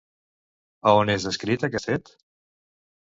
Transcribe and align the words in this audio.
A 0.79 0.93
on 1.01 1.13
és 1.15 1.27
descrit 1.29 1.67
aquest 1.69 1.91
fet? 1.93 2.13